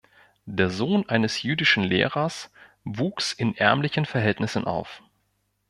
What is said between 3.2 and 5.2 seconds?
in ärmlichen Verhältnissen auf.